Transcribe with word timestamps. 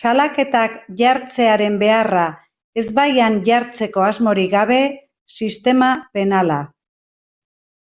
Salaketak 0.00 0.74
jartzearen 0.98 1.78
beharra 1.84 2.26
ezbaian 2.82 3.38
jartzeko 3.50 4.06
asmorik 4.10 4.54
gabe, 4.58 4.80
sistema 5.40 5.92
penala. 6.20 6.60